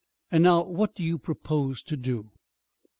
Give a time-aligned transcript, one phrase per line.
[0.31, 2.31] "And now what do you propose to do?"